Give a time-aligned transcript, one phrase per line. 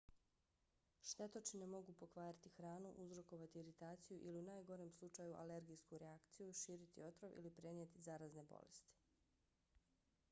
[1.09, 7.55] štetočine mogu pokvariti hranu uzrokovati iritaciju ili u najgorem slučaju alergijsku reakciju širiti otrov ili
[7.61, 8.99] prenijeti zarazne bolesti